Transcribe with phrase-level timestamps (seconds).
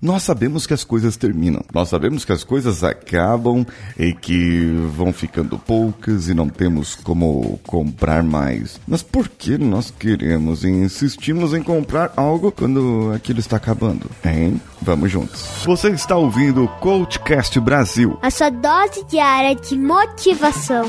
[0.00, 3.66] Nós sabemos que as coisas terminam, nós sabemos que as coisas acabam
[3.98, 8.80] e que vão ficando poucas e não temos como comprar mais.
[8.86, 14.08] Mas por que nós queremos e insistimos em comprar algo quando aquilo está acabando?
[14.24, 14.60] Hein?
[14.80, 15.42] Vamos juntos.
[15.64, 18.18] Você está ouvindo o Coachcast Brasil.
[18.22, 20.84] A sua dose diária de motivação.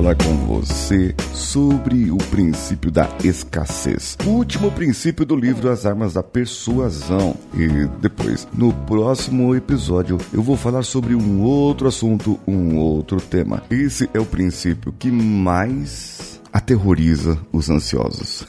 [0.00, 4.16] Falar com você sobre o princípio da escassez.
[4.24, 7.36] O último princípio do livro As Armas da Persuasão.
[7.52, 13.62] E depois, no próximo episódio, eu vou falar sobre um outro assunto, um outro tema.
[13.70, 18.46] Esse é o princípio que mais aterroriza os ansiosos.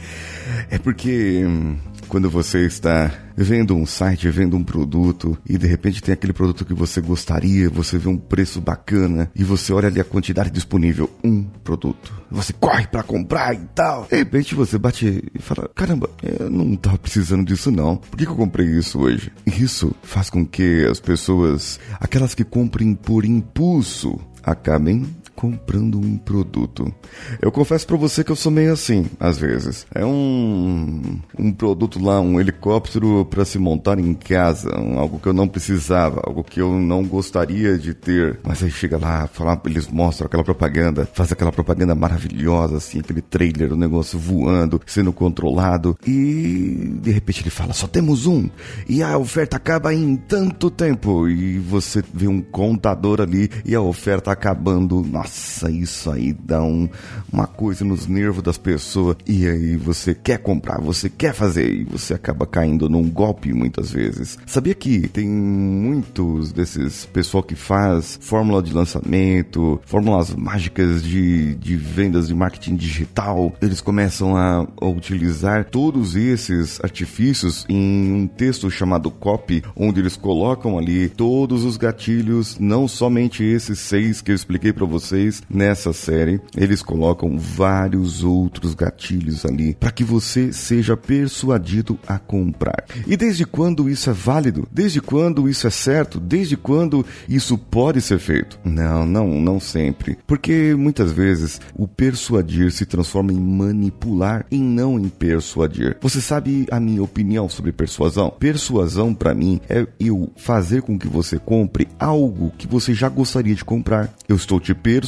[0.68, 1.78] é porque hum,
[2.14, 6.64] quando você está vendo um site, vendo um produto e de repente tem aquele produto
[6.64, 11.10] que você gostaria, você vê um preço bacana e você olha ali a quantidade disponível,
[11.24, 12.12] um produto.
[12.30, 14.06] Você corre para comprar e tal.
[14.08, 17.96] De repente você bate e fala: "Caramba, eu não tava precisando disso não.
[17.96, 22.44] Por que, que eu comprei isso hoje?" Isso faz com que as pessoas, aquelas que
[22.44, 25.04] comprem por impulso, acabem
[25.34, 26.92] comprando um produto.
[27.40, 29.86] Eu confesso para você que eu sou meio assim, às vezes.
[29.94, 35.28] É um, um produto lá, um helicóptero para se montar em casa, um, algo que
[35.28, 38.38] eu não precisava, algo que eu não gostaria de ter.
[38.42, 43.22] Mas aí chega lá, fala, eles mostram aquela propaganda, faz aquela propaganda maravilhosa, assim, aquele
[43.22, 48.48] trailer, o negócio voando, sendo controlado, e de repente ele fala, só temos um,
[48.88, 53.80] e a oferta acaba em tanto tempo, e você vê um contador ali, e a
[53.80, 55.04] oferta acabando.
[55.24, 56.86] Nossa, isso aí dá um,
[57.32, 61.84] uma coisa nos nervos das pessoas, e aí você quer comprar, você quer fazer, e
[61.84, 64.38] você acaba caindo num golpe muitas vezes.
[64.46, 71.74] Sabia que tem muitos desses pessoal que faz fórmula de lançamento, fórmulas mágicas de, de
[71.74, 79.10] vendas de marketing digital, eles começam a, utilizar todos esses artifícios em um texto chamado
[79.10, 84.72] copy, onde eles colocam ali todos os gatilhos, não somente esses seis que eu expliquei
[84.72, 84.84] para
[85.14, 92.18] vocês nessa série, eles colocam vários outros gatilhos ali para que você seja persuadido a
[92.18, 92.84] comprar.
[93.06, 94.66] E desde quando isso é válido?
[94.72, 96.18] Desde quando isso é certo?
[96.18, 98.58] Desde quando isso pode ser feito?
[98.64, 100.18] Não, não, não sempre.
[100.26, 105.96] Porque muitas vezes o persuadir se transforma em manipular e não em persuadir.
[106.00, 108.34] Você sabe a minha opinião sobre persuasão?
[108.38, 113.54] Persuasão para mim é eu fazer com que você compre algo que você já gostaria
[113.54, 114.12] de comprar.
[114.28, 115.03] Eu estou te persuadindo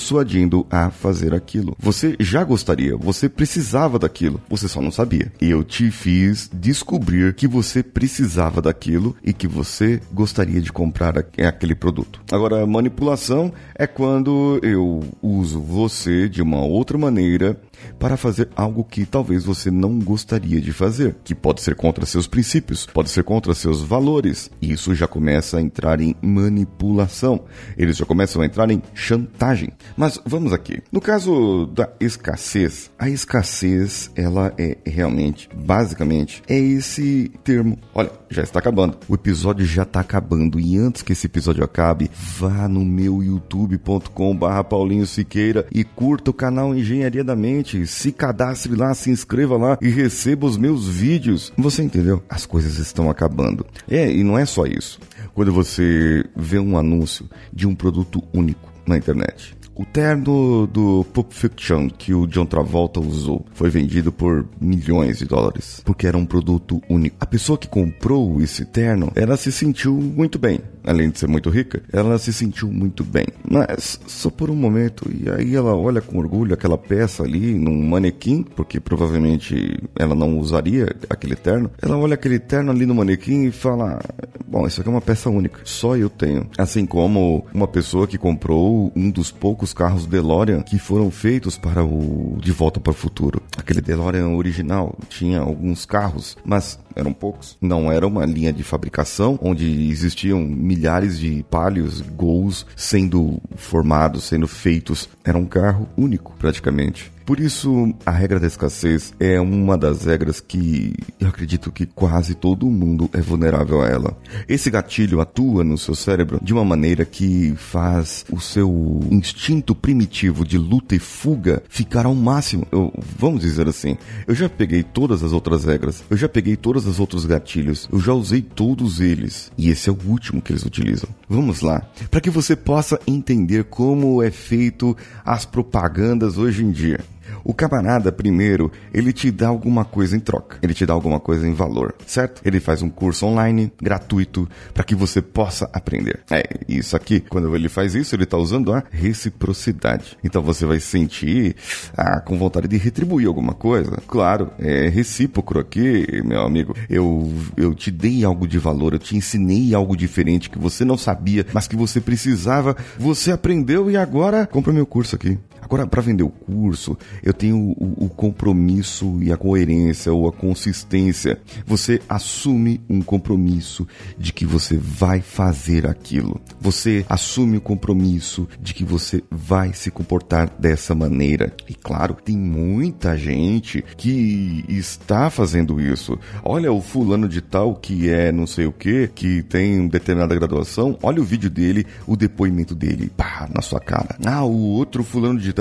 [0.71, 1.77] a fazer aquilo.
[1.79, 5.33] Você já gostaria, você precisava daquilo, você só não sabia.
[5.41, 11.19] E eu te fiz descobrir que você precisava daquilo e que você gostaria de comprar
[11.19, 12.21] aquele produto.
[12.31, 17.59] Agora, manipulação é quando eu uso você de uma outra maneira
[17.99, 22.27] para fazer algo que talvez você não gostaria de fazer, que pode ser contra seus
[22.27, 24.51] princípios, pode ser contra seus valores.
[24.61, 27.45] Isso já começa a entrar em manipulação.
[27.77, 29.71] Eles já começam a entrar em chantagem.
[29.97, 30.83] Mas vamos aqui.
[30.93, 37.79] No caso da escassez, a escassez, ela é realmente, basicamente, é esse termo.
[37.95, 38.99] Olha, já está acabando.
[39.09, 44.65] O episódio já está acabando e antes que esse episódio acabe, vá no meu youtube.com/barra
[44.65, 47.66] Paulinho Siqueira e curta o canal Engenharia da Mente.
[47.87, 51.53] Se cadastre lá, se inscreva lá e receba os meus vídeos.
[51.57, 52.23] Você entendeu?
[52.29, 53.67] As coisas estão acabando.
[53.89, 55.01] É, e não é só isso.
[55.35, 61.33] Quando você vê um anúncio de um produto único na internet, o terno do Pulp
[61.33, 66.25] Fiction que o John Travolta usou foi vendido por milhões de dólares, porque era um
[66.25, 67.17] produto único.
[67.21, 70.61] A pessoa que comprou esse terno, ela se sentiu muito bem.
[70.83, 73.27] Além de ser muito rica, ela se sentiu muito bem.
[73.49, 77.89] Mas só por um momento, e aí ela olha com orgulho aquela peça ali num
[77.89, 81.71] manequim, porque provavelmente ela não usaria aquele terno.
[81.83, 84.01] Ela olha aquele terno ali no manequim e fala:
[84.47, 86.49] Bom, isso aqui é uma peça única, só eu tenho.
[86.57, 91.85] Assim como uma pessoa que comprou um dos poucos carros DeLorean que foram feitos para
[91.85, 93.43] o De Volta para o Futuro.
[93.57, 97.57] Aquele DeLorean original tinha alguns carros, mas eram poucos.
[97.61, 104.49] Não era uma linha de fabricação onde existiam milhares de palhos, gols sendo formados, sendo
[104.49, 105.09] feitos.
[105.25, 107.15] Era um carro único, praticamente.
[107.27, 112.37] Por isso, a regra da escassez é uma das regras que eu acredito que quase
[112.37, 114.17] todo mundo é vulnerável a ela.
[114.49, 120.47] Esse gatilho atua no seu cérebro de uma maneira que faz o seu instinto primitivo
[120.47, 122.65] de luta e fuga ficar ao máximo.
[122.71, 126.55] Eu, vamos dizer assim, eu já peguei todas as outras regras, eu já peguei
[126.87, 130.65] os outros gatilhos, eu já usei todos eles e esse é o último que eles
[130.65, 131.09] utilizam.
[131.29, 137.01] Vamos lá, para que você possa entender como é feito as propagandas hoje em dia.
[137.45, 140.59] O camarada, primeiro, ele te dá alguma coisa em troca.
[140.63, 142.41] Ele te dá alguma coisa em valor, certo?
[142.45, 146.21] Ele faz um curso online, gratuito, para que você possa aprender.
[146.31, 150.17] É, isso aqui, quando ele faz isso, ele está usando a reciprocidade.
[150.25, 151.57] Então você vai sentir
[151.97, 153.99] ah, com vontade de retribuir alguma coisa.
[154.07, 156.75] Claro, é recíproco aqui, meu amigo.
[156.89, 160.97] Eu, eu te dei algo de valor, eu te ensinei algo diferente que você não
[160.97, 162.77] sabia, mas que você precisava.
[162.99, 165.39] Você aprendeu e agora compra meu curso aqui.
[165.67, 170.33] Agora, para vender o curso, eu tenho o, o, compromisso e a coerência ou a
[170.33, 171.41] consistência.
[171.67, 173.85] Você assume um compromisso
[174.17, 176.41] de que você vai fazer aquilo.
[176.61, 181.53] Você assume o compromisso de que você vai se comportar dessa maneira.
[181.69, 186.17] E claro, tem muita gente que está fazendo isso.
[186.45, 190.97] Olha o fulano de tal que é não sei o que, que tem determinada graduação.
[191.03, 194.17] Olha o vídeo dele, o depoimento dele, pá, na sua cara.
[194.25, 195.56] Ah, o outro fulano de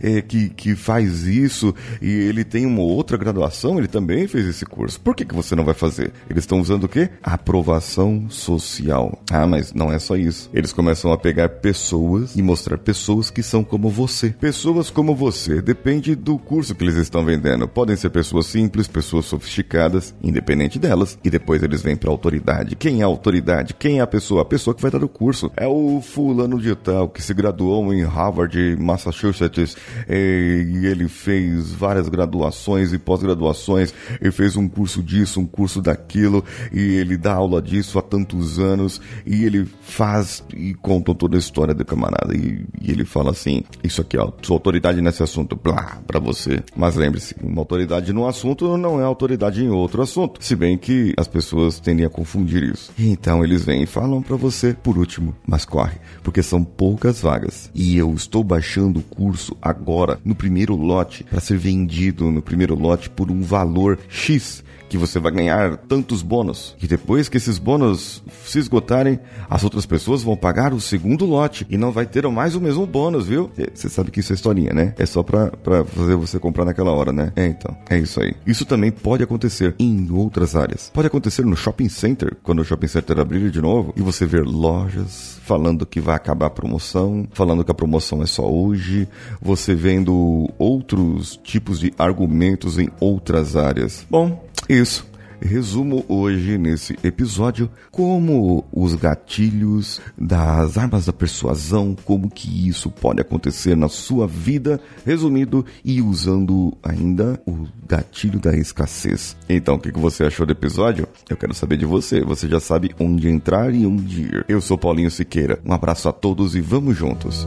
[0.00, 4.64] é, que, que faz isso e ele tem uma outra graduação, ele também fez esse
[4.64, 5.00] curso.
[5.00, 6.12] Por que, que você não vai fazer?
[6.28, 7.10] Eles estão usando o quê?
[7.22, 9.22] Aprovação social.
[9.30, 10.50] Ah, mas não é só isso.
[10.52, 14.30] Eles começam a pegar pessoas e mostrar pessoas que são como você.
[14.30, 17.68] Pessoas como você, depende do curso que eles estão vendendo.
[17.68, 21.18] Podem ser pessoas simples, pessoas sofisticadas, independente delas.
[21.24, 22.76] E depois eles vêm para autoridade.
[22.76, 23.74] Quem é a autoridade?
[23.74, 24.42] Quem é a pessoa?
[24.42, 25.50] A pessoa que vai dar o curso.
[25.56, 29.76] É o fulano de tal que se graduou em Harvard, Massachusetts Massachusetts
[30.08, 36.44] e ele fez várias graduações e pós-graduações, ele fez um curso disso, um curso daquilo
[36.72, 41.38] e ele dá aula disso há tantos anos e ele faz e conta toda a
[41.38, 45.56] história do camarada e, e ele fala assim, isso aqui ó, sua autoridade nesse assunto,
[45.56, 46.62] blá, pra você.
[46.76, 51.12] Mas lembre-se, uma autoridade no assunto não é autoridade em outro assunto, se bem que
[51.16, 52.92] as pessoas tendem a confundir isso.
[52.98, 57.70] Então eles vêm e falam para você, por último, mas corre, porque são poucas vagas
[57.74, 62.42] e eu estou baixando o curso curso agora no primeiro lote para ser vendido no
[62.42, 64.62] primeiro lote por um valor X
[64.94, 66.76] que você vai ganhar tantos bônus.
[66.80, 69.18] E depois que esses bônus se esgotarem,
[69.50, 72.86] as outras pessoas vão pagar o segundo lote e não vai ter mais o mesmo
[72.86, 73.50] bônus, viu?
[73.74, 74.94] Você sabe que isso é historinha, né?
[74.96, 75.50] É só pra
[75.86, 77.32] fazer você comprar naquela hora, né?
[77.34, 77.76] É, então.
[77.90, 78.34] É isso aí.
[78.46, 80.90] Isso também pode acontecer em outras áreas.
[80.94, 84.44] Pode acontecer no shopping center, quando o shopping center abrir de novo e você ver
[84.44, 89.08] lojas falando que vai acabar a promoção, falando que a promoção é só hoje,
[89.40, 94.06] você vendo outros tipos de argumentos em outras áreas.
[94.10, 95.14] Bom, isso.
[95.44, 103.20] Resumo hoje nesse episódio como os gatilhos das armas da persuasão, como que isso pode
[103.20, 109.36] acontecer na sua vida, resumido e usando ainda o gatilho da escassez.
[109.46, 111.06] Então, o que, que você achou do episódio?
[111.28, 112.22] Eu quero saber de você.
[112.22, 114.46] Você já sabe onde entrar e onde ir.
[114.48, 115.60] Eu sou Paulinho Siqueira.
[115.64, 117.46] Um abraço a todos e vamos juntos.